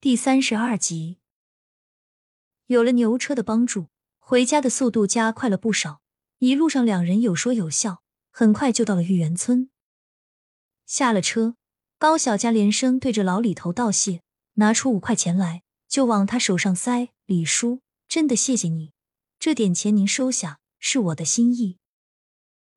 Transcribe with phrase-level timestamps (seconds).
[0.00, 1.18] 第三十二集，
[2.66, 3.88] 有了牛车的帮助，
[4.20, 6.00] 回家的速度加快了不少。
[6.38, 9.70] 一路上，两人有说有笑，很快就到了玉园村。
[10.86, 11.56] 下了车，
[11.98, 14.22] 高小佳连声对着老李头道谢，
[14.54, 17.08] 拿出五块钱来，就往他手上塞。
[17.26, 18.92] 李叔，真的谢谢你，
[19.40, 21.78] 这点钱您收下，是我的心意。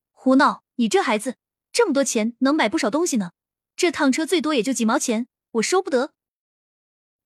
[0.09, 0.63] 胡闹！
[0.77, 1.35] 你这孩子，
[1.71, 3.33] 这么多钱能买不少东西呢。
[3.75, 6.15] 这趟车最多也就几毛钱，我收不得。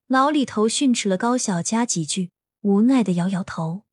[0.08, 2.30] 老李头训斥了高小佳几句，
[2.62, 3.86] 无奈的摇摇头。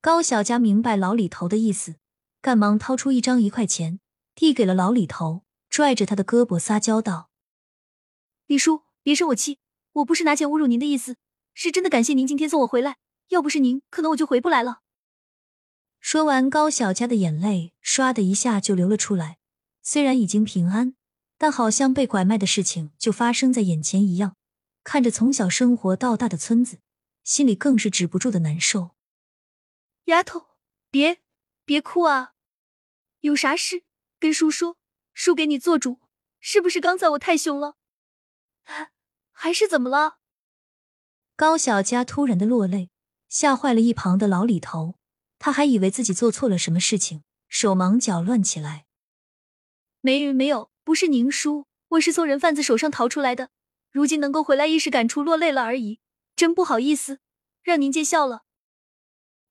[0.00, 1.96] 高小佳明白老李头的意思，
[2.40, 4.00] 赶忙掏出一张一块钱，
[4.34, 7.28] 递给了老李头，拽着他的胳膊撒娇道
[8.46, 9.58] ：“李叔，别生我气，
[9.92, 11.18] 我不是拿钱侮辱您的意思，
[11.52, 12.96] 是真的感谢您今天送我回来。
[13.28, 14.80] 要不是您，可能我就回不来了。”
[16.00, 19.36] 说完，高小佳的眼泪唰的一下就流了出来。
[19.82, 20.94] 虽然已经平安，
[21.36, 24.36] 但好像被拐卖的事情就发生在眼前一样。
[24.84, 26.78] 看着从小生活到大的村子，
[27.24, 28.90] 心里更是止不住的难受。
[30.04, 30.58] 丫头，
[30.90, 31.22] 别
[31.64, 32.34] 别哭啊！
[33.20, 33.84] 有啥事
[34.20, 34.76] 跟叔说，
[35.14, 36.00] 叔给你做主。
[36.46, 37.76] 是不是刚才我太凶了？
[39.32, 40.18] 还是怎么了？
[41.34, 42.90] 高小佳突然的落泪，
[43.30, 44.98] 吓坏了一旁的老李头。
[45.38, 48.84] 他还以为自己做错了什么事情，手忙脚乱起来。
[50.02, 53.48] 没没有，不是宁叔，我是从人贩子手上逃出来的。
[53.94, 56.00] 如今能够回来，一时感触落泪了而已，
[56.34, 57.20] 真不好意思，
[57.62, 58.42] 让您见笑了。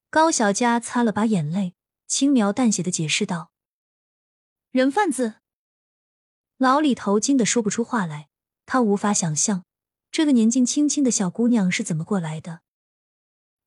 [0.09, 1.75] 高小佳擦了把眼泪，
[2.07, 3.53] 轻描淡写的解释道
[4.71, 5.35] ：“人贩子。”
[6.59, 8.27] 老李头惊得说不出话来，
[8.65, 9.63] 他无法想象
[10.11, 12.63] 这个年纪轻轻的小姑娘是怎么过来的。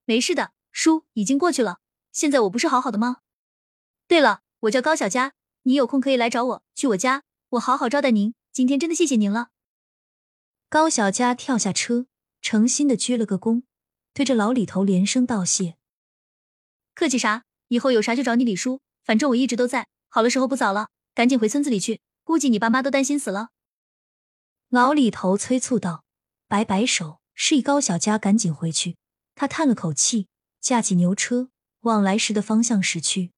[0.04, 1.78] 没事的，叔已经过去了，
[2.12, 3.22] 现在我不是好好的吗？
[4.06, 5.32] 对了，我叫高小佳，
[5.62, 8.34] 你有空可以来找我，去我家，我好好招待您。
[8.52, 9.48] 今天真的谢谢您了。
[10.68, 12.06] 高小佳跳下车，
[12.42, 13.62] 诚心的鞠了个躬，
[14.12, 15.76] 对着老李头连声道谢。
[16.92, 17.44] 客气啥？
[17.68, 19.86] 以后有啥就找你李叔，反正我一直都在。
[20.08, 23.50] 好了，时候不早了，赶紧回村子里去，估计你爸妈都担心死了。
[24.68, 26.04] 老李头催促道，
[26.48, 28.96] 摆摆手，示意高小佳赶紧回去。
[29.36, 30.26] 他叹了口气，
[30.60, 31.50] 驾起牛车
[31.82, 33.30] 往来时的方向驶去。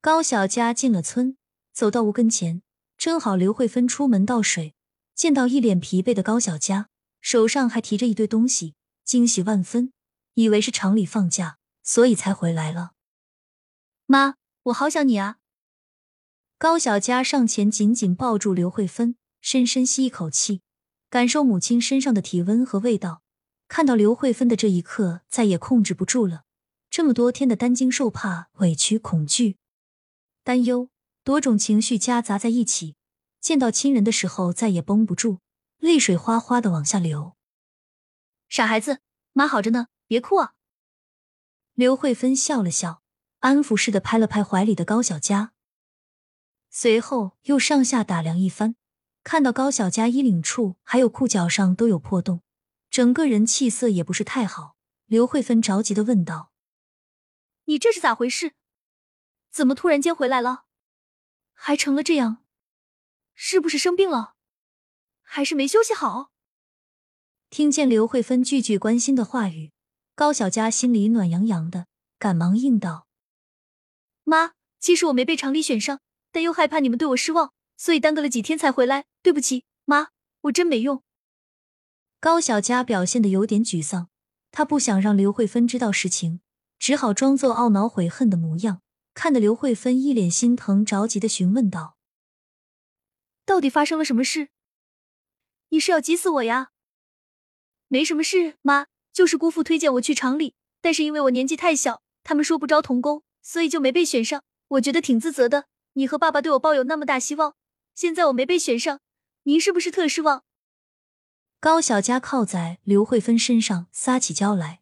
[0.00, 1.36] 高小佳进了村，
[1.72, 2.62] 走到屋跟前，
[2.96, 4.74] 正好刘慧芬出门倒水。
[5.14, 6.88] 见到一脸疲惫的高小佳，
[7.20, 8.74] 手上还提着一堆东西，
[9.04, 9.92] 惊喜万分，
[10.34, 12.92] 以为是厂里放假，所以才回来了。
[14.06, 14.34] 妈，
[14.64, 15.38] 我好想你啊！
[16.58, 20.62] 高小佳上前紧紧抱住刘慧芬，深深吸一口气，
[21.10, 23.22] 感受母亲身上的体温和味道。
[23.68, 26.44] 看到刘慧芬的这一刻，再也控制不住了。
[26.90, 29.56] 这么多天的担惊受怕、委屈、恐惧、
[30.44, 30.90] 担忧，
[31.24, 32.96] 多种情绪夹杂在一起。
[33.42, 35.40] 见到亲人的时候，再也绷不住，
[35.78, 37.36] 泪水哗哗的往下流。
[38.48, 39.00] 傻孩子，
[39.32, 40.54] 妈好着呢，别哭啊！
[41.74, 43.02] 刘慧芬笑了笑，
[43.40, 45.52] 安抚似的拍了拍怀里的高小佳，
[46.70, 48.76] 随后又上下打量一番，
[49.24, 52.42] 看到高小佳衣领处还有裤脚上都有破洞，
[52.90, 54.76] 整个人气色也不是太好。
[55.06, 56.52] 刘慧芬着急的问道
[57.66, 58.54] ：“你这是咋回事？
[59.50, 60.66] 怎么突然间回来了？
[61.54, 62.44] 还成了这样？”
[63.44, 64.34] 是不是生病了，
[65.20, 66.30] 还是没休息好？
[67.50, 69.72] 听见刘慧芬句句关心的话语，
[70.14, 71.88] 高小佳心里暖洋洋的，
[72.20, 73.08] 赶忙应道
[74.22, 75.98] ：“妈，其实我没被厂里选上，
[76.30, 79.06] 但又害怕你们对我失望，所以耽搁了几天才回来。
[79.24, 80.10] 对不起，妈，
[80.42, 81.02] 我真没用。”
[82.20, 84.08] 高小佳表现的有点沮丧，
[84.52, 86.40] 她不想让刘慧芬知道实情，
[86.78, 88.82] 只好装作懊恼悔恨的模样，
[89.12, 91.96] 看得刘慧芬一脸心疼着急的询问道。
[93.44, 94.48] 到底发生了什么事？
[95.70, 96.70] 你是要急死我呀？
[97.88, 104.42] 没什么事，妈，就是姑父推荐我去厂里，但是因为我年纪太小，他们说不招童工，所以就没被选上。
[104.68, 105.66] 我觉得挺自责的。
[105.94, 107.54] 你和爸爸对我抱有那么大希望，
[107.94, 109.00] 现在我没被选上，
[109.42, 110.44] 您是不是特失望？
[111.60, 114.80] 高小佳靠在刘慧芬身上撒起娇来。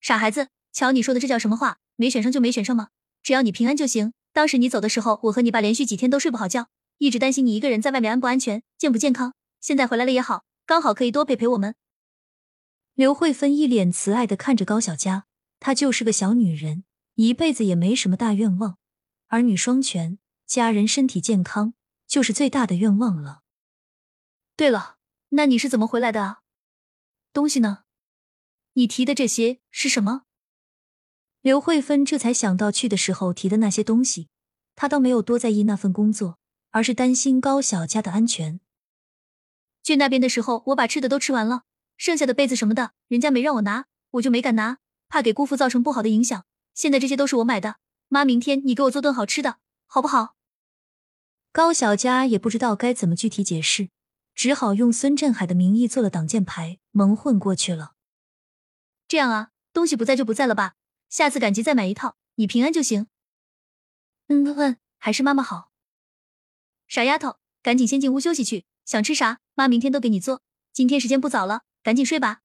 [0.00, 1.78] 傻孩子，瞧你说的这叫什么话？
[1.96, 2.88] 没选上就没选上吗？
[3.22, 4.14] 只要你平安就行。
[4.32, 6.68] 当时你走的时候，我和你爸连续几天都睡不好觉。
[7.02, 9.34] 一直担心你一个人在外面安不安全、健不健康。
[9.60, 11.74] 现在回来了也好，刚好可以多陪陪我们。
[12.94, 15.26] 刘慧芬一脸慈爱的看着高小佳，
[15.58, 16.84] 她就是个小女人，
[17.16, 18.78] 一辈子也没什么大愿望，
[19.26, 21.74] 儿女双全，家人身体健康，
[22.06, 23.40] 就是最大的愿望了。
[24.54, 24.98] 对了，
[25.30, 26.42] 那你是怎么回来的啊？
[27.32, 27.82] 东西呢？
[28.74, 30.22] 你提的这些是什么？
[31.40, 34.28] 刘慧芬这才想到去的时候提的那些东西，
[34.76, 36.38] 她倒没有多在意那份工作。
[36.72, 38.60] 而是担心高小佳的安全。
[39.82, 41.62] 去那边的时候，我把吃的都吃完了，
[41.96, 44.78] 剩下的被子什么的，人家没让我拿，我就没敢拿，
[45.08, 46.44] 怕给姑父造成不好的影响。
[46.74, 47.76] 现在这些都是我买的，
[48.08, 50.36] 妈，明天你给我做顿好吃的，好不好？
[51.50, 53.90] 高小佳也不知道该怎么具体解释，
[54.34, 57.94] 只好用孙振海的名义做了挡箭牌，蒙混过去了。
[59.08, 60.76] 这样啊，东西不在就不在了吧，
[61.10, 63.08] 下次赶集再买一套，你平安就行。
[64.28, 65.71] 嗯嗯，还是妈妈好。
[66.92, 70.42] 傻丫头，赶紧先进屋休息去，想吃啥，妈明天都给你做。
[70.74, 72.40] 今天时间不早了，赶紧睡吧。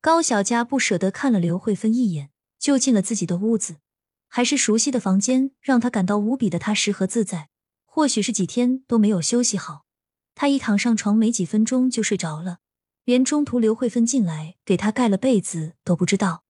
[0.00, 3.78] 高小佳不舍得看了刘慧芬一眼，就进了自己的屋子。
[4.28, 7.48] 还是熟悉的房间，让她感到无比的踏实和自在。
[7.84, 9.84] 或许是几天都没有休息好，
[10.36, 12.58] 她一躺上床没几分钟就睡着了，
[13.04, 16.44] 连中途刘慧芬进来给她盖了被子都不知道。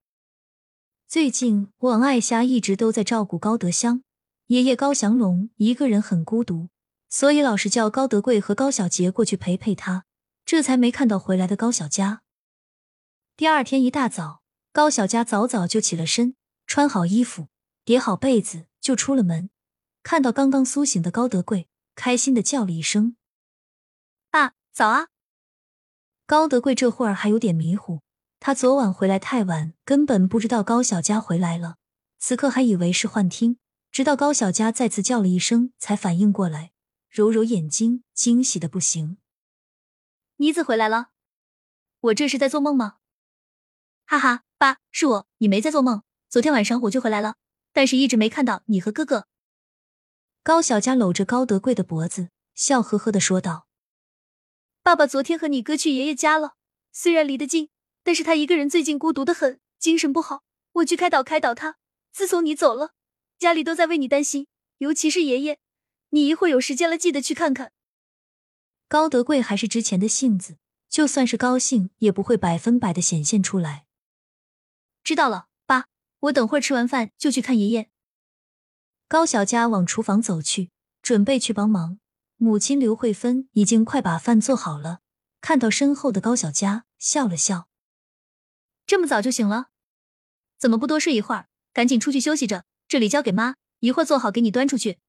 [1.08, 4.02] 最近王爱霞一直都在照顾高德香。
[4.48, 6.68] 爷爷高祥龙一个人很孤独，
[7.14, 10.04] 所以老是叫高德贵和高小杰过去陪陪他，
[10.44, 12.22] 这才没看到回来的高小佳。
[13.36, 16.34] 第二天一大早，高小佳早早就起了身，
[16.66, 17.46] 穿好衣服，
[17.84, 19.48] 叠好被子，就出了门。
[20.02, 23.14] 看到刚刚苏醒的高德贵，开心的叫了一声
[24.32, 25.06] ：“爸，早啊！”
[26.26, 28.00] 高德贵这会儿还有点迷糊，
[28.40, 31.76] 他昨晚回来太晚，根本不知道高小佳回来了，
[32.18, 33.58] 此刻还以为是幻听。
[33.92, 36.72] 直到高小佳再次叫了一声，才反应过来，
[37.14, 39.18] 揉揉眼睛，惊喜的不行。
[40.38, 41.10] 妮子回来了，
[42.00, 42.96] 我这是在做梦吗？
[44.04, 46.02] 哈哈，爸，是我，你没在做梦。
[46.28, 47.36] 昨天晚上我就回来了，
[47.72, 49.28] 但是一直没看到你和哥哥。
[50.42, 53.68] 高小佳搂着高德贵的脖子，笑呵呵的说道
[54.82, 56.56] ：“爸爸昨天和你哥去爷爷家了，
[56.90, 57.68] 虽然离得近，
[58.02, 60.42] 但是他一个人最近孤独的很，精神不好。
[60.72, 61.76] 我去开导开导他。
[62.10, 62.90] 自从你走了。”
[63.38, 65.60] 家里都在为你担心，尤其是爷爷。
[66.14, 67.72] 你一会儿有时间了，记得去看看。
[68.86, 70.58] 高德贵还是之前的性子，
[70.88, 73.86] 就算是高兴，也不会百分百的显现出来。
[75.02, 75.86] 知道了，爸，
[76.20, 77.90] 我等会儿吃完饭就去看爷爷。
[79.08, 80.70] 高小佳往厨房走去，
[81.02, 81.98] 准备去帮忙。
[82.36, 85.00] 母亲刘慧芬已经快把饭做好了，
[85.40, 87.66] 看到身后的高小佳，笑了笑
[88.86, 89.70] ：“这么早就醒了，
[90.58, 91.48] 怎么不多睡一会儿？
[91.72, 95.00] 赶紧出去休息着。”这里交给妈，一会儿做好给你端出去。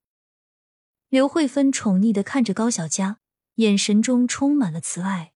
[1.15, 3.19] 刘慧芬宠溺的看着高小佳，
[3.53, 5.31] 眼神中充满了慈爱。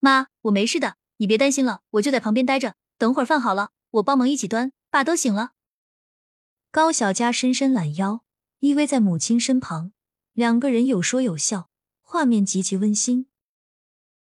[0.00, 4.72] 妈，我没事的，你别担心了，我就在旁边待着，等会儿饭好了，我帮忙一起端。
[4.90, 5.52] 爸都醒了。
[6.72, 8.24] 高小佳伸伸懒腰，
[8.58, 9.92] 依偎在母亲身旁，
[10.32, 11.70] 两个人有说有笑，
[12.00, 13.28] 画面极其温馨。